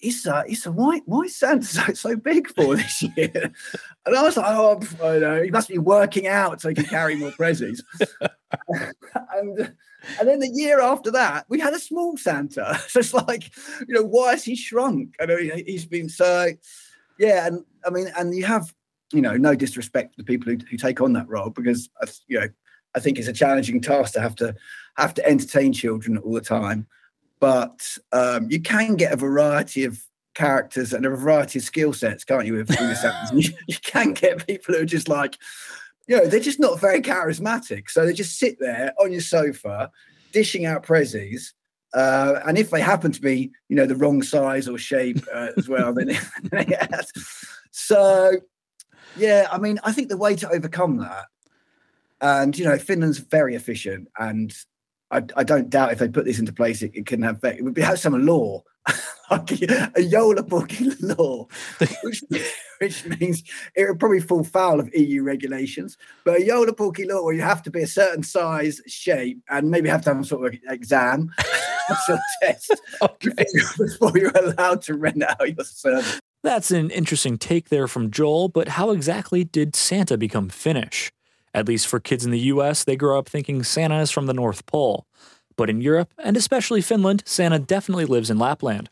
Issa, 0.00 0.44
Issa, 0.48 0.70
why, 0.70 1.00
why 1.06 1.22
is 1.22 1.34
Santa 1.34 1.64
so, 1.64 1.92
so 1.92 2.14
big 2.14 2.46
for 2.54 2.76
this 2.76 3.02
year? 3.16 3.52
And 4.06 4.16
I 4.16 4.22
was 4.22 4.36
like, 4.36 4.46
oh, 4.46 4.80
I 5.02 5.18
know, 5.18 5.42
he 5.42 5.50
must 5.50 5.68
be 5.68 5.78
working 5.78 6.28
out 6.28 6.60
so 6.60 6.68
he 6.68 6.76
can 6.76 6.84
carry 6.84 7.16
more 7.16 7.32
presents. 7.32 7.82
and 9.34 9.74
and 10.18 10.28
then 10.28 10.38
the 10.38 10.48
year 10.48 10.80
after 10.80 11.10
that, 11.12 11.46
we 11.48 11.60
had 11.60 11.74
a 11.74 11.78
small 11.78 12.16
Santa. 12.16 12.80
So 12.88 13.00
it's 13.00 13.14
like, 13.14 13.50
you 13.86 13.94
know, 13.94 14.02
why 14.02 14.30
has 14.30 14.44
he 14.44 14.56
shrunk? 14.56 15.16
I 15.20 15.26
know 15.26 15.36
he's 15.36 15.86
been 15.86 16.08
so, 16.08 16.50
yeah. 17.18 17.46
And 17.46 17.64
I 17.84 17.90
mean, 17.90 18.10
and 18.16 18.34
you 18.34 18.44
have, 18.44 18.72
you 19.12 19.22
know, 19.22 19.36
no 19.36 19.54
disrespect 19.54 20.12
to 20.12 20.18
the 20.18 20.24
people 20.24 20.52
who, 20.52 20.58
who 20.70 20.76
take 20.76 21.00
on 21.00 21.12
that 21.14 21.28
role 21.28 21.50
because, 21.50 21.88
you 22.26 22.40
know, 22.40 22.48
I 22.94 23.00
think 23.00 23.18
it's 23.18 23.28
a 23.28 23.32
challenging 23.32 23.80
task 23.80 24.14
to 24.14 24.20
have 24.20 24.34
to 24.36 24.54
have 24.96 25.14
to 25.14 25.26
entertain 25.26 25.72
children 25.72 26.18
all 26.18 26.32
the 26.32 26.40
time. 26.40 26.86
But 27.40 27.96
um, 28.12 28.48
you 28.50 28.60
can 28.60 28.96
get 28.96 29.12
a 29.12 29.16
variety 29.16 29.84
of 29.84 30.02
characters 30.34 30.92
and 30.92 31.06
a 31.06 31.10
variety 31.10 31.58
of 31.58 31.64
skill 31.64 31.92
sets, 31.92 32.24
can't 32.24 32.46
you? 32.46 32.54
With, 32.54 32.70
you, 33.34 33.50
you 33.66 33.76
can 33.82 34.12
get 34.12 34.46
people 34.46 34.74
who 34.74 34.82
are 34.82 34.86
just 34.86 35.08
like, 35.08 35.36
you 36.06 36.16
know, 36.16 36.26
they're 36.26 36.40
just 36.40 36.60
not 36.60 36.80
very 36.80 37.00
charismatic. 37.00 37.90
So 37.90 38.06
they 38.06 38.12
just 38.12 38.38
sit 38.38 38.58
there 38.58 38.92
on 39.00 39.12
your 39.12 39.20
sofa, 39.20 39.90
dishing 40.32 40.64
out 40.64 40.84
prezzies. 40.84 41.52
Uh, 41.94 42.40
and 42.46 42.58
if 42.58 42.70
they 42.70 42.80
happen 42.80 43.12
to 43.12 43.20
be, 43.20 43.50
you 43.68 43.76
know, 43.76 43.86
the 43.86 43.96
wrong 43.96 44.22
size 44.22 44.68
or 44.68 44.78
shape 44.78 45.24
uh, 45.32 45.48
as 45.56 45.68
well, 45.68 45.92
then 45.92 46.08
yes. 46.52 47.12
So, 47.70 48.32
yeah, 49.18 49.48
I 49.50 49.58
mean, 49.58 49.78
I 49.84 49.92
think 49.92 50.08
the 50.08 50.16
way 50.16 50.36
to 50.36 50.50
overcome 50.50 50.98
that, 50.98 51.26
and 52.20 52.56
you 52.58 52.64
know, 52.64 52.78
Finland's 52.78 53.18
very 53.18 53.54
efficient, 53.54 54.08
and 54.18 54.54
I, 55.10 55.22
I 55.36 55.44
don't 55.44 55.70
doubt 55.70 55.92
if 55.92 55.98
they 55.98 56.08
put 56.08 56.24
this 56.24 56.38
into 56.38 56.52
place, 56.52 56.82
it, 56.82 56.92
it 56.94 57.06
can 57.06 57.22
have 57.22 57.42
it 57.44 57.64
would 57.64 57.74
be 57.74 57.82
have 57.82 57.98
some 57.98 58.26
law 58.26 58.62
like 59.30 59.52
a, 59.52 59.90
a 59.94 60.08
joulupukki 60.10 60.96
law, 61.18 61.46
which, 62.02 62.22
which 62.78 63.04
means 63.20 63.42
it 63.74 63.88
would 63.88 63.98
probably 63.98 64.20
fall 64.20 64.44
foul 64.44 64.80
of 64.80 64.94
EU 64.94 65.22
regulations. 65.22 65.96
But 66.24 66.40
a 66.40 66.44
joulupukki 66.44 67.08
law 67.08 67.22
where 67.24 67.34
you 67.34 67.42
have 67.42 67.62
to 67.64 67.70
be 67.70 67.82
a 67.82 67.86
certain 67.86 68.22
size, 68.22 68.80
shape, 68.86 69.40
and 69.50 69.70
maybe 69.70 69.88
have 69.88 70.02
to 70.02 70.10
have 70.10 70.16
some 70.16 70.24
sort 70.24 70.54
of 70.54 70.60
exam, 70.68 71.34
sort 72.06 72.18
of 72.18 72.24
test 72.42 72.80
okay. 73.02 73.44
before 73.78 74.12
you're 74.16 74.30
allowed 74.30 74.82
to 74.82 74.94
rent 74.94 75.22
out 75.22 75.56
your 75.56 75.64
service. 75.64 76.20
That's 76.42 76.70
an 76.70 76.90
interesting 76.90 77.36
take 77.36 77.68
there 77.68 77.88
from 77.88 78.10
Joel, 78.10 78.48
but 78.48 78.68
how 78.68 78.90
exactly 78.90 79.42
did 79.42 79.74
Santa 79.74 80.16
become 80.16 80.48
Finnish? 80.48 81.10
At 81.52 81.66
least 81.66 81.88
for 81.88 81.98
kids 81.98 82.24
in 82.24 82.30
the 82.30 82.38
US, 82.52 82.84
they 82.84 82.96
grow 82.96 83.18
up 83.18 83.28
thinking 83.28 83.62
Santa 83.62 84.00
is 84.00 84.10
from 84.10 84.26
the 84.26 84.34
North 84.34 84.64
Pole. 84.66 85.06
But 85.56 85.68
in 85.68 85.80
Europe, 85.80 86.14
and 86.22 86.36
especially 86.36 86.80
Finland, 86.80 87.24
Santa 87.26 87.58
definitely 87.58 88.04
lives 88.04 88.30
in 88.30 88.38
Lapland. 88.38 88.88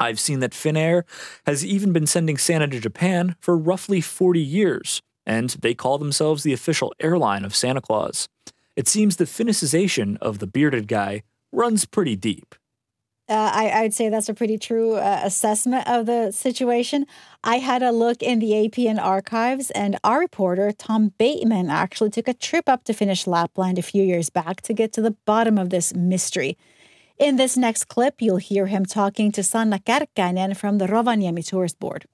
I've 0.00 0.20
seen 0.20 0.40
that 0.40 0.52
Finnair 0.52 1.02
has 1.46 1.64
even 1.64 1.92
been 1.92 2.06
sending 2.06 2.38
Santa 2.38 2.68
to 2.68 2.80
Japan 2.80 3.36
for 3.40 3.56
roughly 3.56 4.00
40 4.00 4.40
years, 4.40 5.02
and 5.26 5.50
they 5.50 5.74
call 5.74 5.98
themselves 5.98 6.42
the 6.42 6.52
official 6.52 6.94
airline 7.00 7.44
of 7.44 7.54
Santa 7.54 7.80
Claus. 7.80 8.28
It 8.76 8.88
seems 8.88 9.16
the 9.16 9.24
Finnicization 9.24 10.16
of 10.18 10.38
the 10.38 10.46
bearded 10.46 10.88
guy 10.88 11.22
runs 11.52 11.86
pretty 11.86 12.16
deep. 12.16 12.54
Uh, 13.28 13.50
I, 13.52 13.82
would 13.82 13.92
say 13.92 14.08
that's 14.08 14.28
a 14.28 14.34
pretty 14.34 14.56
true 14.56 14.94
uh, 14.94 15.20
assessment 15.24 15.88
of 15.88 16.06
the 16.06 16.30
situation. 16.30 17.06
I 17.42 17.56
had 17.56 17.82
a 17.82 17.90
look 17.90 18.22
in 18.22 18.38
the 18.38 18.52
APN 18.52 19.02
archives, 19.02 19.72
and 19.72 19.98
our 20.04 20.20
reporter, 20.20 20.70
Tom 20.70 21.12
Bateman, 21.18 21.68
actually 21.68 22.10
took 22.10 22.28
a 22.28 22.34
trip 22.34 22.68
up 22.68 22.84
to 22.84 22.92
Finnish 22.92 23.26
Lapland 23.26 23.78
a 23.78 23.82
few 23.82 24.04
years 24.04 24.30
back 24.30 24.60
to 24.62 24.72
get 24.72 24.92
to 24.92 25.02
the 25.02 25.16
bottom 25.26 25.58
of 25.58 25.70
this 25.70 25.92
mystery. 25.92 26.56
In 27.18 27.34
this 27.34 27.56
next 27.56 27.86
clip, 27.86 28.22
you'll 28.22 28.36
hear 28.36 28.66
him 28.66 28.86
talking 28.86 29.32
to 29.32 29.42
Sanna 29.42 29.80
Kärkkäinen 29.80 30.56
from 30.56 30.78
the 30.78 30.86
Rovaniemi 30.86 31.44
Tourist 31.44 31.80
Board. 31.80 32.06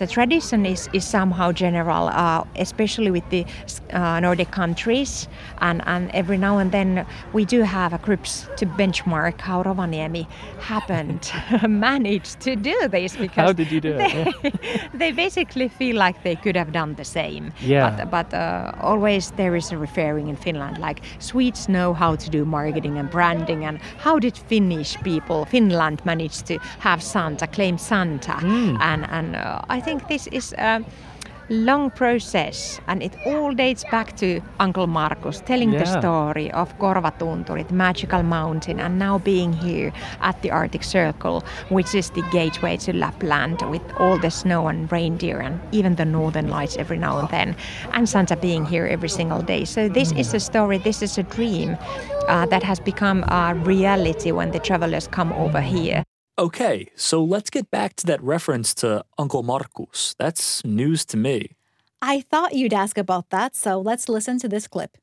The 0.00 0.06
tradition 0.06 0.64
is, 0.64 0.88
is 0.94 1.04
somehow 1.04 1.52
general, 1.52 2.08
uh, 2.08 2.44
especially 2.56 3.10
with 3.10 3.28
the 3.28 3.44
uh, 3.90 4.18
Nordic 4.20 4.50
countries. 4.50 5.28
And, 5.58 5.82
and 5.84 6.10
every 6.12 6.38
now 6.38 6.56
and 6.56 6.72
then 6.72 7.06
we 7.34 7.44
do 7.44 7.60
have 7.60 7.92
a 7.92 7.98
groups 7.98 8.48
to 8.56 8.64
benchmark 8.64 9.38
how 9.42 9.62
Rovaniemi 9.62 10.26
happened, 10.58 11.30
managed 11.68 12.40
to 12.40 12.56
do 12.56 12.88
this. 12.88 13.14
Because 13.14 13.36
how 13.36 13.52
did 13.52 13.70
you 13.70 13.78
do 13.78 13.92
they, 13.92 14.32
it? 14.42 14.90
they 14.94 15.12
basically 15.12 15.68
feel 15.68 15.96
like 15.96 16.22
they 16.22 16.34
could 16.34 16.56
have 16.56 16.72
done 16.72 16.94
the 16.94 17.04
same. 17.04 17.52
Yeah. 17.60 18.06
But, 18.06 18.30
but 18.30 18.34
uh, 18.34 18.72
always 18.80 19.32
there 19.32 19.54
is 19.54 19.70
a 19.70 19.76
referring 19.76 20.28
in 20.28 20.36
Finland, 20.36 20.78
like 20.78 21.02
Swedes 21.18 21.68
know 21.68 21.92
how 21.92 22.16
to 22.16 22.30
do 22.30 22.46
marketing 22.46 22.96
and 22.96 23.10
branding. 23.10 23.66
And 23.66 23.78
how 23.98 24.18
did 24.18 24.38
Finnish 24.38 24.96
people, 25.02 25.44
Finland, 25.44 26.02
manage 26.06 26.40
to 26.44 26.58
have 26.78 27.02
Santa, 27.02 27.46
claim 27.46 27.76
Santa? 27.76 28.32
Mm. 28.32 28.80
And, 28.80 29.06
and 29.10 29.36
uh, 29.36 29.60
I 29.68 29.78
think 29.80 29.89
think 29.90 30.08
this 30.08 30.28
is 30.28 30.52
a 30.52 30.84
long 31.48 31.90
process 31.90 32.80
and 32.86 33.02
it 33.02 33.12
all 33.26 33.52
dates 33.52 33.82
back 33.90 34.16
to 34.16 34.40
Uncle 34.60 34.86
Markus 34.86 35.40
telling 35.40 35.72
yeah. 35.72 35.80
the 35.80 36.00
story 36.00 36.48
of 36.52 36.78
Korvatunturi, 36.78 37.66
the 37.66 37.74
magical 37.74 38.22
mountain, 38.22 38.78
and 38.78 39.00
now 39.00 39.18
being 39.18 39.52
here 39.52 39.92
at 40.20 40.40
the 40.42 40.50
Arctic 40.52 40.84
Circle, 40.84 41.42
which 41.70 41.92
is 41.92 42.10
the 42.10 42.22
gateway 42.30 42.76
to 42.76 42.92
Lapland 42.92 43.62
with 43.68 43.82
all 43.98 44.16
the 44.16 44.30
snow 44.30 44.68
and 44.68 44.92
reindeer 44.92 45.40
and 45.40 45.58
even 45.72 45.96
the 45.96 46.04
northern 46.04 46.46
lights 46.48 46.76
every 46.76 46.98
now 46.98 47.18
and 47.18 47.28
then, 47.30 47.56
and 47.94 48.08
Santa 48.08 48.36
being 48.36 48.64
here 48.64 48.86
every 48.86 49.08
single 49.08 49.42
day. 49.42 49.64
So, 49.64 49.88
this 49.88 50.12
is 50.12 50.32
a 50.34 50.38
story, 50.38 50.78
this 50.78 51.02
is 51.02 51.18
a 51.18 51.24
dream 51.24 51.76
uh, 52.28 52.46
that 52.46 52.62
has 52.62 52.78
become 52.78 53.24
a 53.24 53.56
reality 53.56 54.30
when 54.30 54.52
the 54.52 54.60
travelers 54.60 55.08
come 55.08 55.32
over 55.32 55.60
here. 55.60 56.04
Okay, 56.40 56.86
so 56.96 57.22
let's 57.22 57.50
get 57.50 57.70
back 57.70 57.96
to 57.96 58.06
that 58.06 58.22
reference 58.22 58.72
to 58.76 59.04
Uncle 59.18 59.42
Markus. 59.42 60.14
That's 60.18 60.64
news 60.64 61.04
to 61.04 61.18
me. 61.18 61.50
I 62.00 62.22
thought 62.22 62.54
you'd 62.54 62.72
ask 62.72 62.96
about 62.96 63.28
that, 63.28 63.54
so 63.54 63.78
let's 63.78 64.08
listen 64.08 64.38
to 64.38 64.48
this 64.48 64.66
clip. 64.66 64.96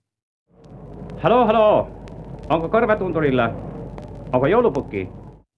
Hello, 1.22 1.46
hello. 1.46 1.92
Onko 2.50 2.70
korvatunturilla? 2.72 3.54
Onko 4.34 4.48
joulupukki? 4.50 5.12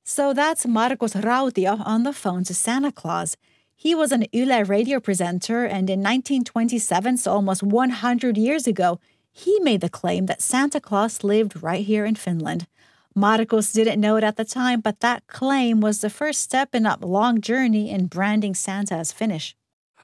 So 0.04 0.34
that's 0.34 0.68
Markus 0.68 1.14
Rautio 1.14 1.80
on 1.86 2.04
the 2.04 2.12
phone 2.12 2.44
to 2.44 2.54
Santa 2.54 2.92
Claus. 2.92 3.38
He 3.74 3.96
was 3.96 4.12
an 4.12 4.26
Yle 4.34 4.66
radio 4.66 5.00
presenter, 5.00 5.64
and 5.64 5.90
in 5.90 6.04
1927, 6.04 7.16
so 7.16 7.32
almost 7.32 7.64
100 7.64 8.38
years 8.38 8.68
ago, 8.68 9.00
he 9.32 9.58
made 9.62 9.80
the 9.80 9.88
claim 9.88 10.26
that 10.26 10.42
Santa 10.42 10.82
Claus 10.82 11.24
lived 11.24 11.64
right 11.64 11.86
here 11.86 12.04
in 12.04 12.16
Finland. 12.16 12.68
Markus 13.16 13.72
didn't 13.74 14.00
know 14.00 14.18
it 14.18 14.24
at 14.24 14.38
the 14.38 14.46
time, 14.46 14.82
but 14.82 15.00
that 15.00 15.28
claim 15.28 15.82
was 15.82 16.02
the 16.02 16.10
first 16.10 16.42
step 16.42 16.76
in 16.76 16.86
a 16.86 16.98
long 17.06 17.42
journey 17.42 17.90
in 17.90 18.08
branding 18.08 18.56
Santa 18.56 18.96
as 18.96 19.12
Finnish. 19.12 19.56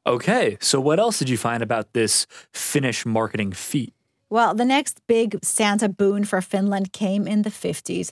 Okay, 0.08 0.58
so 0.60 0.80
what 0.80 1.00
else 1.00 1.20
did 1.20 1.30
you 1.30 1.38
find 1.38 1.64
about 1.64 1.94
this 1.94 2.28
Finnish 2.54 3.06
marketing 3.06 3.52
feat? 3.54 3.94
Well, 4.30 4.54
the 4.54 4.66
next 4.66 5.02
big 5.08 5.40
Santa 5.44 5.90
boon 5.90 6.26
for 6.26 6.42
Finland 6.42 6.94
came 6.94 7.28
in 7.28 7.44
the 7.44 7.50
50s. 7.50 8.12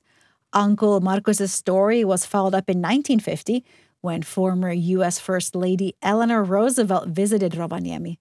Uncle 0.53 1.01
Markus's 1.01 1.51
story 1.51 2.03
was 2.03 2.25
followed 2.25 2.53
up 2.53 2.69
in 2.69 2.77
1950 2.77 3.63
when 4.01 4.21
former 4.21 4.71
US 4.71 5.19
First 5.19 5.55
Lady 5.55 5.95
Eleanor 6.01 6.43
Roosevelt 6.43 7.07
visited 7.07 7.53
Rovaniemi. 7.53 8.17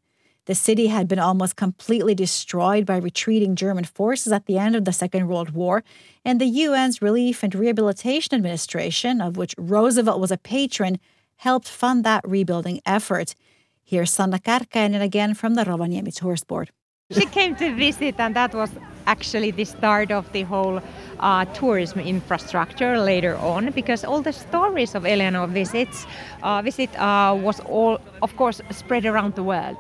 The 0.46 0.54
city 0.56 0.88
had 0.88 1.06
been 1.06 1.20
almost 1.20 1.54
completely 1.54 2.16
destroyed 2.16 2.84
by 2.84 2.96
retreating 2.96 3.54
German 3.54 3.84
forces 3.84 4.32
at 4.32 4.46
the 4.46 4.58
end 4.58 4.74
of 4.74 4.84
the 4.84 4.92
Second 4.92 5.28
World 5.28 5.50
War, 5.50 5.84
and 6.24 6.40
the 6.40 6.64
UN's 6.64 7.00
Relief 7.00 7.44
and 7.44 7.54
Rehabilitation 7.54 8.34
Administration, 8.34 9.20
of 9.20 9.36
which 9.36 9.54
Roosevelt 9.56 10.18
was 10.18 10.32
a 10.32 10.36
patron, 10.36 10.98
helped 11.36 11.68
fund 11.68 12.02
that 12.02 12.28
rebuilding 12.28 12.80
effort. 12.84 13.36
Here's 13.84 14.10
Sanna 14.10 14.40
Kärkkäinen 14.40 15.00
again 15.00 15.34
from 15.34 15.54
the 15.54 15.62
Rovaniemi 15.64 16.12
Tourist 16.12 16.48
Board. 16.48 16.70
She 17.12 17.26
came 17.26 17.54
to 17.56 17.72
visit, 17.76 18.18
and 18.18 18.34
that 18.34 18.52
was 18.52 18.70
actually 19.06 19.52
the 19.52 19.64
start 19.64 20.10
of 20.10 20.32
the 20.32 20.42
whole 20.42 20.80
uh, 21.20 21.44
tourism 21.46 22.00
infrastructure 22.00 22.98
later 22.98 23.36
on, 23.36 23.70
because 23.70 24.02
all 24.02 24.22
the 24.22 24.32
stories 24.32 24.96
of 24.96 25.06
Eleanor 25.06 25.46
visits 25.46 26.04
uh, 26.42 26.62
visit 26.62 26.90
uh, 26.98 27.38
was 27.40 27.60
all, 27.60 28.00
of 28.22 28.34
course, 28.36 28.60
spread 28.70 29.06
around 29.06 29.36
the 29.36 29.42
world. 29.44 29.76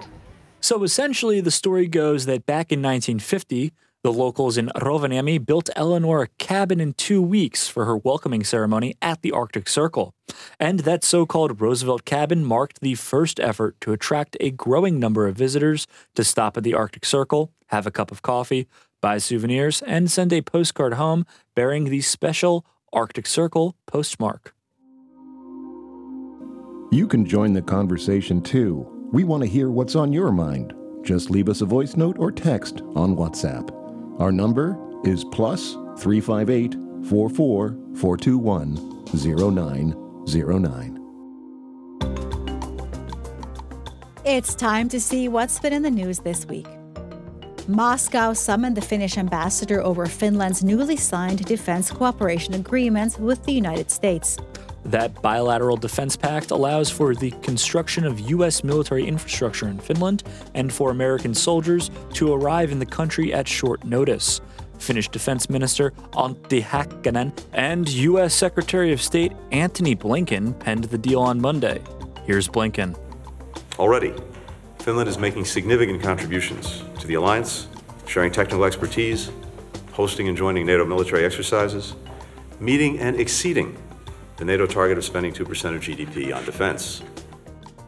So 0.62 0.84
essentially, 0.84 1.40
the 1.40 1.50
story 1.50 1.88
goes 1.88 2.26
that 2.26 2.46
back 2.46 2.70
in 2.70 2.80
1950, 2.80 3.72
the 4.04 4.12
locals 4.12 4.56
in 4.56 4.68
Rovaniemi 4.76 5.44
built 5.44 5.68
Eleanor 5.74 6.22
a 6.22 6.28
cabin 6.38 6.80
in 6.80 6.92
two 6.92 7.20
weeks 7.20 7.66
for 7.66 7.84
her 7.84 7.96
welcoming 7.96 8.44
ceremony 8.44 8.94
at 9.02 9.22
the 9.22 9.32
Arctic 9.32 9.68
Circle. 9.68 10.14
And 10.60 10.80
that 10.80 11.02
so 11.02 11.26
called 11.26 11.60
Roosevelt 11.60 12.04
cabin 12.04 12.44
marked 12.44 12.80
the 12.80 12.94
first 12.94 13.40
effort 13.40 13.76
to 13.80 13.92
attract 13.92 14.36
a 14.38 14.52
growing 14.52 15.00
number 15.00 15.26
of 15.26 15.36
visitors 15.36 15.88
to 16.14 16.22
stop 16.22 16.56
at 16.56 16.62
the 16.62 16.74
Arctic 16.74 17.04
Circle, 17.04 17.50
have 17.66 17.86
a 17.86 17.90
cup 17.90 18.12
of 18.12 18.22
coffee, 18.22 18.68
buy 19.00 19.18
souvenirs, 19.18 19.82
and 19.82 20.12
send 20.12 20.32
a 20.32 20.42
postcard 20.42 20.94
home 20.94 21.26
bearing 21.56 21.86
the 21.86 22.02
special 22.02 22.64
Arctic 22.92 23.26
Circle 23.26 23.74
postmark. 23.86 24.54
You 26.92 27.08
can 27.08 27.26
join 27.26 27.52
the 27.52 27.62
conversation 27.62 28.40
too 28.42 29.01
we 29.12 29.24
want 29.24 29.42
to 29.42 29.48
hear 29.48 29.70
what's 29.70 29.94
on 29.94 30.12
your 30.12 30.32
mind. 30.32 30.74
Just 31.02 31.30
leave 31.30 31.48
us 31.48 31.60
a 31.60 31.66
voice 31.66 31.96
note 31.96 32.18
or 32.18 32.32
text 32.32 32.80
on 32.96 33.14
WhatsApp. 33.14 33.70
Our 34.18 34.32
number 34.32 34.78
is 35.04 35.24
plus 35.24 35.74
358 35.98 36.74
44 37.08 37.76
421 37.96 39.04
0909. 39.14 40.98
It's 44.24 44.54
time 44.54 44.88
to 44.88 45.00
see 45.00 45.28
what's 45.28 45.58
been 45.58 45.72
in 45.72 45.82
the 45.82 45.90
news 45.90 46.20
this 46.20 46.46
week. 46.46 46.68
Moscow 47.68 48.32
summoned 48.32 48.76
the 48.76 48.80
Finnish 48.80 49.18
ambassador 49.18 49.82
over 49.82 50.06
Finland's 50.06 50.64
newly 50.64 50.96
signed 50.96 51.44
defense 51.44 51.90
cooperation 51.90 52.54
agreement 52.54 53.18
with 53.18 53.44
the 53.44 53.52
United 53.52 53.90
States. 53.90 54.38
That 54.84 55.22
bilateral 55.22 55.76
defense 55.76 56.16
pact 56.16 56.50
allows 56.50 56.90
for 56.90 57.14
the 57.14 57.30
construction 57.42 58.04
of 58.04 58.18
U.S. 58.20 58.64
military 58.64 59.06
infrastructure 59.06 59.68
in 59.68 59.78
Finland 59.78 60.24
and 60.54 60.72
for 60.72 60.90
American 60.90 61.34
soldiers 61.34 61.90
to 62.14 62.32
arrive 62.32 62.72
in 62.72 62.78
the 62.78 62.86
country 62.86 63.32
at 63.32 63.46
short 63.46 63.84
notice. 63.84 64.40
Finnish 64.78 65.08
Defense 65.08 65.48
Minister 65.48 65.92
Antti 66.14 66.60
Häkkänen 66.60 67.32
and 67.52 67.88
U.S. 67.88 68.34
Secretary 68.34 68.92
of 68.92 69.00
State 69.00 69.32
Antony 69.52 69.94
Blinken 69.94 70.58
penned 70.58 70.84
the 70.84 70.98
deal 70.98 71.20
on 71.20 71.40
Monday. 71.40 71.80
Here's 72.24 72.48
Blinken. 72.48 72.98
Already, 73.78 74.12
Finland 74.80 75.08
is 75.08 75.18
making 75.18 75.44
significant 75.44 76.02
contributions 76.02 76.82
to 76.98 77.06
the 77.06 77.14
alliance, 77.14 77.68
sharing 78.06 78.32
technical 78.32 78.64
expertise, 78.64 79.30
hosting 79.92 80.26
and 80.26 80.36
joining 80.36 80.66
NATO 80.66 80.84
military 80.84 81.24
exercises, 81.24 81.94
meeting 82.58 82.98
and 82.98 83.20
exceeding 83.20 83.76
the 84.42 84.46
NATO 84.46 84.66
target 84.66 84.98
of 84.98 85.04
spending 85.04 85.32
2% 85.32 85.40
of 85.76 85.80
GDP 85.80 86.34
on 86.34 86.44
defense. 86.44 87.00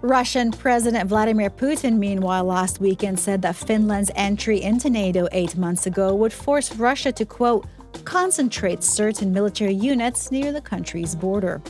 Russian 0.02 0.52
President 0.52 1.08
Vladimir 1.08 1.50
Putin, 1.50 1.99
meanwhile, 1.99 2.44
last 2.44 2.78
weekend 2.78 3.18
said 3.18 3.42
that 3.42 3.56
Finland's 3.56 4.12
entry 4.14 4.62
into 4.62 4.88
NATO 4.88 5.26
eight 5.32 5.56
months 5.56 5.87
ago 5.87 6.14
would 6.14 6.32
force 6.32 6.76
Russia 6.76 7.11
to, 7.11 7.25
quote, 7.25 7.66
concentrate 8.04 8.84
certain 8.84 9.32
military 9.32 9.75
units 9.75 10.30
near 10.30 10.52
the 10.52 10.61
country's 10.61 11.16
border. 11.16 11.61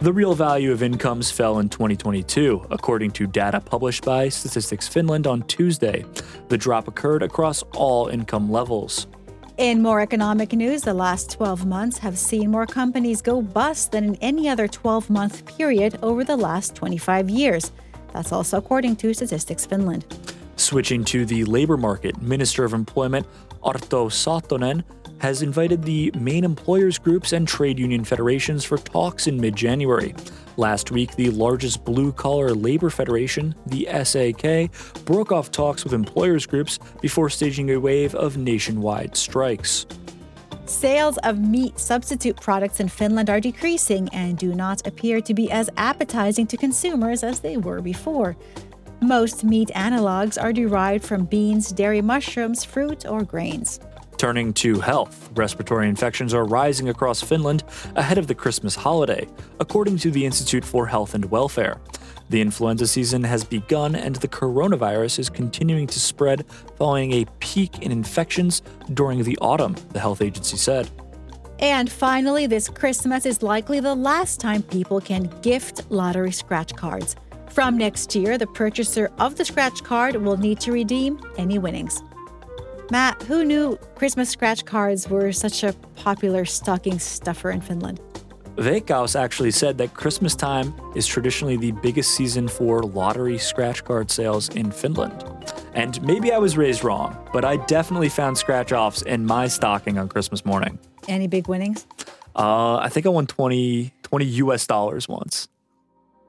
The 0.00 0.12
real 0.12 0.34
value 0.34 0.72
of 0.72 0.82
incomes 0.82 1.30
fell 1.30 1.58
in 1.60 1.70
2022, 1.70 2.66
according 2.70 3.12
to 3.12 3.26
data 3.26 3.60
published 3.60 4.04
by 4.04 4.28
Statistics 4.28 4.86
Finland 4.86 5.26
on 5.26 5.40
Tuesday. 5.44 6.04
The 6.48 6.58
drop 6.58 6.86
occurred 6.86 7.22
across 7.22 7.62
all 7.74 8.08
income 8.08 8.52
levels. 8.52 9.06
In 9.58 9.80
more 9.80 10.02
economic 10.02 10.52
news, 10.52 10.82
the 10.82 10.92
last 10.92 11.30
12 11.30 11.64
months 11.64 11.96
have 11.96 12.18
seen 12.18 12.50
more 12.50 12.66
companies 12.66 13.22
go 13.22 13.40
bust 13.40 13.92
than 13.92 14.04
in 14.04 14.14
any 14.16 14.50
other 14.50 14.68
12 14.68 15.08
month 15.08 15.46
period 15.46 15.98
over 16.02 16.24
the 16.24 16.36
last 16.36 16.74
25 16.74 17.30
years. 17.30 17.72
That's 18.12 18.32
also 18.32 18.58
according 18.58 18.96
to 18.96 19.14
Statistics 19.14 19.64
Finland. 19.64 20.04
Switching 20.56 21.04
to 21.06 21.24
the 21.24 21.44
labor 21.46 21.78
market, 21.78 22.20
Minister 22.20 22.64
of 22.64 22.74
Employment 22.74 23.26
Arto 23.64 24.10
Satonen 24.10 24.84
has 25.18 25.42
invited 25.42 25.82
the 25.82 26.10
main 26.18 26.44
employers 26.44 26.98
groups 26.98 27.32
and 27.32 27.46
trade 27.46 27.78
union 27.78 28.04
federations 28.04 28.64
for 28.64 28.78
talks 28.78 29.26
in 29.26 29.40
mid 29.40 29.56
January. 29.56 30.14
Last 30.56 30.90
week, 30.90 31.14
the 31.16 31.30
largest 31.30 31.84
blue 31.84 32.12
collar 32.12 32.54
labor 32.54 32.90
federation, 32.90 33.54
the 33.66 33.86
SAK, 34.04 34.70
broke 35.04 35.32
off 35.32 35.50
talks 35.50 35.84
with 35.84 35.92
employers 35.92 36.46
groups 36.46 36.78
before 37.00 37.28
staging 37.28 37.70
a 37.70 37.76
wave 37.76 38.14
of 38.14 38.36
nationwide 38.36 39.16
strikes. 39.16 39.86
Sales 40.64 41.16
of 41.18 41.38
meat 41.38 41.78
substitute 41.78 42.40
products 42.40 42.80
in 42.80 42.88
Finland 42.88 43.30
are 43.30 43.38
decreasing 43.38 44.08
and 44.12 44.36
do 44.36 44.54
not 44.54 44.84
appear 44.86 45.20
to 45.20 45.32
be 45.32 45.50
as 45.50 45.70
appetizing 45.76 46.46
to 46.46 46.56
consumers 46.56 47.22
as 47.22 47.38
they 47.40 47.56
were 47.56 47.80
before. 47.80 48.36
Most 49.00 49.44
meat 49.44 49.70
analogs 49.76 50.42
are 50.42 50.52
derived 50.52 51.04
from 51.04 51.26
beans, 51.26 51.70
dairy 51.70 52.00
mushrooms, 52.00 52.64
fruit, 52.64 53.06
or 53.06 53.22
grains. 53.22 53.78
Turning 54.18 54.54
to 54.54 54.80
health, 54.80 55.30
respiratory 55.34 55.90
infections 55.90 56.32
are 56.32 56.44
rising 56.44 56.88
across 56.88 57.22
Finland 57.22 57.64
ahead 57.96 58.16
of 58.16 58.26
the 58.26 58.34
Christmas 58.34 58.74
holiday, 58.74 59.28
according 59.60 59.98
to 59.98 60.10
the 60.10 60.24
Institute 60.24 60.64
for 60.64 60.86
Health 60.86 61.14
and 61.14 61.26
Welfare. 61.26 61.78
The 62.30 62.40
influenza 62.40 62.86
season 62.86 63.22
has 63.24 63.44
begun 63.44 63.94
and 63.94 64.16
the 64.16 64.28
coronavirus 64.28 65.18
is 65.18 65.28
continuing 65.28 65.86
to 65.88 66.00
spread 66.00 66.46
following 66.76 67.12
a 67.12 67.26
peak 67.40 67.82
in 67.82 67.92
infections 67.92 68.62
during 68.94 69.22
the 69.22 69.36
autumn, 69.42 69.76
the 69.92 70.00
health 70.00 70.22
agency 70.22 70.56
said. 70.56 70.90
And 71.58 71.92
finally, 71.92 72.46
this 72.46 72.70
Christmas 72.70 73.26
is 73.26 73.42
likely 73.42 73.80
the 73.80 73.94
last 73.94 74.40
time 74.40 74.62
people 74.62 75.00
can 75.00 75.24
gift 75.42 75.90
lottery 75.90 76.32
scratch 76.32 76.74
cards. 76.74 77.16
From 77.50 77.76
next 77.76 78.14
year, 78.14 78.38
the 78.38 78.46
purchaser 78.46 79.10
of 79.18 79.36
the 79.36 79.44
scratch 79.44 79.84
card 79.84 80.16
will 80.16 80.36
need 80.38 80.58
to 80.60 80.72
redeem 80.72 81.20
any 81.36 81.58
winnings. 81.58 82.02
Matt, 82.90 83.20
who 83.24 83.44
knew 83.44 83.76
Christmas 83.96 84.30
scratch 84.30 84.64
cards 84.64 85.08
were 85.08 85.32
such 85.32 85.64
a 85.64 85.72
popular 85.96 86.44
stocking 86.44 86.98
stuffer 86.98 87.50
in 87.50 87.60
Finland? 87.60 88.00
Veikkaus 88.56 89.18
actually 89.18 89.50
said 89.50 89.76
that 89.78 89.92
Christmas 89.92 90.34
time 90.34 90.72
is 90.94 91.06
traditionally 91.06 91.56
the 91.56 91.72
biggest 91.72 92.12
season 92.12 92.48
for 92.48 92.82
lottery 92.82 93.38
scratch 93.38 93.84
card 93.84 94.10
sales 94.10 94.48
in 94.50 94.70
Finland. 94.70 95.24
And 95.74 96.00
maybe 96.02 96.32
I 96.32 96.38
was 96.38 96.56
raised 96.56 96.82
wrong, 96.82 97.16
but 97.32 97.44
I 97.44 97.56
definitely 97.66 98.08
found 98.08 98.38
scratch 98.38 98.72
offs 98.72 99.02
in 99.02 99.26
my 99.26 99.48
stocking 99.48 99.98
on 99.98 100.08
Christmas 100.08 100.44
morning. 100.44 100.78
Any 101.06 101.26
big 101.26 101.48
winnings? 101.48 101.86
Uh, 102.34 102.76
I 102.76 102.88
think 102.88 103.04
I 103.04 103.10
won 103.10 103.26
20, 103.26 103.92
20 104.02 104.24
US 104.24 104.66
dollars 104.66 105.08
once. 105.08 105.48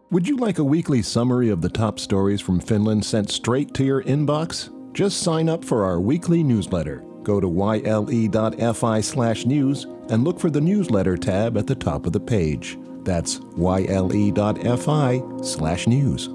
Would 0.10 0.28
you 0.28 0.38
like 0.38 0.58
a 0.58 0.64
weekly 0.64 1.02
summary 1.02 1.50
of 1.50 1.62
the 1.62 1.70
top 1.70 2.00
stories 2.00 2.42
from 2.42 2.60
Finland 2.60 3.06
sent 3.06 3.30
straight 3.30 3.74
to 3.76 3.84
your 3.86 4.04
inbox? 4.04 4.70
Just 4.94 5.22
sign 5.22 5.50
up 5.50 5.64
for 5.64 5.86
our 5.86 6.00
weekly 6.00 6.44
newsletter. 6.44 7.04
Go 7.24 7.40
to 7.40 7.48
yle.fi 7.48 9.02
slash 9.02 9.46
news 9.46 9.86
and 10.10 10.24
look 10.24 10.40
for 10.40 10.50
the 10.50 10.62
newsletter 10.62 11.18
tab 11.18 11.58
at 11.58 11.68
the 11.68 11.76
top 11.76 12.06
of 12.06 12.14
the 12.14 12.20
page. 12.20 12.78
That's 13.04 13.40
yle.fi 13.58 15.22
slash 15.44 15.88
news. 15.88 16.30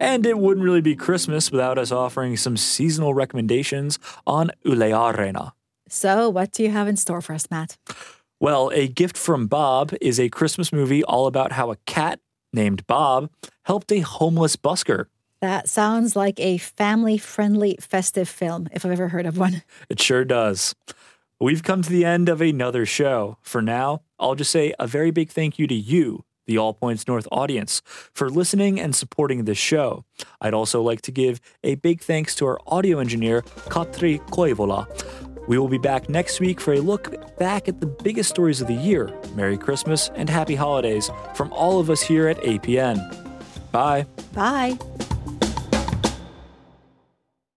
And 0.00 0.26
it 0.26 0.38
wouldn't 0.38 0.64
really 0.64 0.80
be 0.80 0.96
Christmas 0.96 1.50
without 1.50 1.78
us 1.78 1.92
offering 1.92 2.36
some 2.36 2.56
seasonal 2.56 3.14
recommendations 3.14 3.98
on 4.26 4.50
Yle 4.64 5.12
Areena. 5.12 5.52
So, 5.88 6.28
what 6.28 6.50
do 6.50 6.62
you 6.62 6.70
have 6.70 6.88
in 6.88 6.96
store 6.96 7.20
for 7.20 7.34
us, 7.34 7.50
Matt? 7.50 7.76
Well, 8.40 8.70
A 8.74 8.88
Gift 8.88 9.16
from 9.16 9.46
Bob 9.46 9.94
is 10.00 10.18
a 10.18 10.28
Christmas 10.28 10.72
movie 10.72 11.04
all 11.04 11.26
about 11.26 11.52
how 11.52 11.70
a 11.70 11.76
cat 11.86 12.20
named 12.52 12.86
Bob 12.86 13.30
helped 13.64 13.92
a 13.92 14.00
homeless 14.00 14.56
busker. 14.56 15.06
That 15.44 15.68
sounds 15.68 16.16
like 16.16 16.40
a 16.40 16.56
family 16.56 17.18
friendly 17.18 17.76
festive 17.78 18.30
film, 18.30 18.66
if 18.72 18.86
I've 18.86 18.92
ever 18.92 19.08
heard 19.08 19.26
of 19.26 19.36
one. 19.36 19.62
It 19.90 20.00
sure 20.00 20.24
does. 20.24 20.74
We've 21.38 21.62
come 21.62 21.82
to 21.82 21.90
the 21.90 22.02
end 22.02 22.30
of 22.30 22.40
another 22.40 22.86
show. 22.86 23.36
For 23.42 23.60
now, 23.60 24.00
I'll 24.18 24.36
just 24.36 24.50
say 24.50 24.72
a 24.78 24.86
very 24.86 25.10
big 25.10 25.28
thank 25.28 25.58
you 25.58 25.66
to 25.66 25.74
you, 25.74 26.24
the 26.46 26.56
All 26.56 26.72
Points 26.72 27.06
North 27.06 27.28
audience, 27.30 27.82
for 27.84 28.30
listening 28.30 28.80
and 28.80 28.96
supporting 28.96 29.44
this 29.44 29.58
show. 29.58 30.06
I'd 30.40 30.54
also 30.54 30.80
like 30.80 31.02
to 31.02 31.12
give 31.12 31.42
a 31.62 31.74
big 31.74 32.00
thanks 32.00 32.34
to 32.36 32.46
our 32.46 32.58
audio 32.66 32.98
engineer, 32.98 33.42
Katri 33.68 34.26
Koivula. 34.30 34.86
We 35.46 35.58
will 35.58 35.68
be 35.68 35.76
back 35.76 36.08
next 36.08 36.40
week 36.40 36.58
for 36.58 36.72
a 36.72 36.80
look 36.80 37.36
back 37.36 37.68
at 37.68 37.82
the 37.82 37.86
biggest 37.86 38.30
stories 38.30 38.62
of 38.62 38.66
the 38.66 38.72
year. 38.72 39.12
Merry 39.34 39.58
Christmas 39.58 40.10
and 40.14 40.30
Happy 40.30 40.54
Holidays 40.54 41.10
from 41.34 41.52
all 41.52 41.80
of 41.80 41.90
us 41.90 42.00
here 42.00 42.28
at 42.28 42.38
APN. 42.38 42.96
Bye. 43.70 44.06
Bye. 44.32 44.78